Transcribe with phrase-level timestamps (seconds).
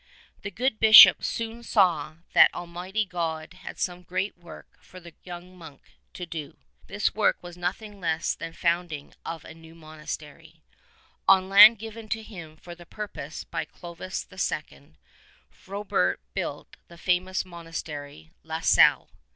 [0.41, 5.55] The good Bishop soon saw that Almighty God had some great work for the young
[5.55, 6.57] monk to do.
[6.87, 10.63] This work was nothing less than the founding of a new monastery.
[11.27, 14.93] On land given to him for the purpose by Clovis II.
[15.51, 19.07] Frobert built the famous monastery of La Celle.